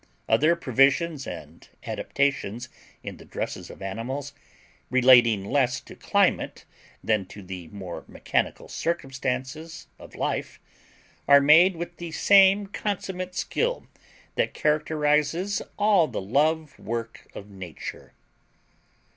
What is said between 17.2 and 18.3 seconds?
of Nature.